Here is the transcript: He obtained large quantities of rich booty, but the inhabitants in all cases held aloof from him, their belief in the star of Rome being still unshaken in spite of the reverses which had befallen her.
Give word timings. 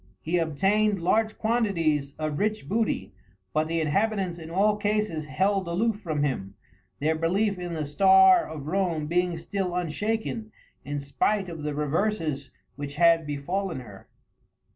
He 0.19 0.39
obtained 0.39 0.99
large 1.03 1.37
quantities 1.37 2.15
of 2.17 2.39
rich 2.39 2.67
booty, 2.67 3.13
but 3.53 3.67
the 3.67 3.79
inhabitants 3.81 4.39
in 4.39 4.49
all 4.49 4.75
cases 4.75 5.27
held 5.27 5.67
aloof 5.67 5.99
from 6.01 6.23
him, 6.23 6.55
their 6.99 7.13
belief 7.13 7.59
in 7.59 7.75
the 7.75 7.85
star 7.85 8.49
of 8.49 8.65
Rome 8.65 9.05
being 9.05 9.37
still 9.37 9.75
unshaken 9.75 10.51
in 10.83 10.97
spite 10.99 11.49
of 11.49 11.61
the 11.61 11.75
reverses 11.75 12.49
which 12.77 12.95
had 12.95 13.27
befallen 13.27 13.81
her. 13.81 14.07